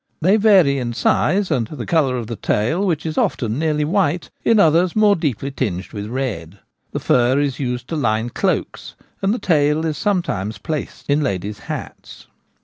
They 0.19 0.35
vary 0.35 0.79
in 0.79 0.93
size 0.93 1.51
and 1.51 1.67
the 1.67 1.85
colour 1.85 2.17
of 2.17 2.25
the 2.25 2.35
tail, 2.35 2.87
which 2.87 3.05
is 3.05 3.19
often 3.19 3.59
nearly 3.59 3.85
white, 3.85 4.31
in 4.43 4.59
others 4.59 4.95
more 4.95 5.15
deeply 5.15 5.51
tinged 5.51 5.93
with 5.93 6.07
red. 6.07 6.57
The 6.91 6.99
fur 6.99 7.37
is 7.39 7.59
used 7.59 7.87
to 7.89 7.95
line 7.95 8.31
cloaks, 8.31 8.95
and 9.21 9.31
the 9.31 9.37
tail 9.37 9.85
is 9.85 9.99
some 9.99 10.23
times 10.23 10.57
placed 10.57 11.07
in 11.07 11.21
ladies' 11.21 11.59
hats. 11.69 12.25